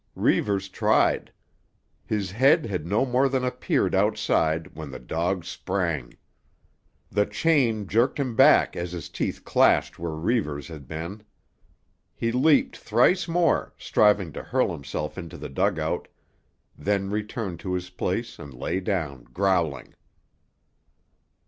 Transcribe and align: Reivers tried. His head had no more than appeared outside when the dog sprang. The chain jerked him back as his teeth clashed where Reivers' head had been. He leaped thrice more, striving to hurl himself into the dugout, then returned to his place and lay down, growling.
Reivers 0.15 0.67
tried. 0.67 1.31
His 2.07 2.31
head 2.31 2.65
had 2.65 2.87
no 2.87 3.05
more 3.05 3.29
than 3.29 3.43
appeared 3.45 3.93
outside 3.93 4.73
when 4.75 4.89
the 4.89 4.97
dog 4.97 5.45
sprang. 5.45 6.17
The 7.11 7.27
chain 7.27 7.85
jerked 7.85 8.19
him 8.19 8.35
back 8.35 8.75
as 8.75 8.93
his 8.93 9.09
teeth 9.09 9.45
clashed 9.45 9.99
where 9.99 10.13
Reivers' 10.15 10.69
head 10.69 10.73
had 10.73 10.87
been. 10.87 11.21
He 12.15 12.31
leaped 12.31 12.77
thrice 12.77 13.27
more, 13.27 13.75
striving 13.77 14.33
to 14.33 14.41
hurl 14.41 14.71
himself 14.71 15.19
into 15.19 15.37
the 15.37 15.49
dugout, 15.49 16.07
then 16.75 17.11
returned 17.11 17.59
to 17.59 17.73
his 17.75 17.91
place 17.91 18.39
and 18.39 18.55
lay 18.55 18.79
down, 18.79 19.25
growling. 19.31 19.93